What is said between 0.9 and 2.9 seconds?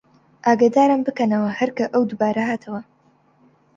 بکەنەوە هەر کە ئەو دووبارە هاتەوە